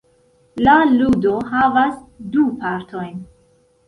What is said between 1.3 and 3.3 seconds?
havas du partojn.